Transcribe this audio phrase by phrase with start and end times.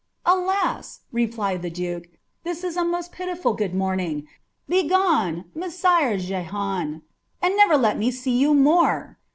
[0.01, 2.09] ^ Alas!" replied the dVike, ^
[2.43, 4.23] this is a most pitiful good morrow.
[4.67, 7.03] Be* gone, Messire Jehan,
[7.39, 9.19] and never let me see you more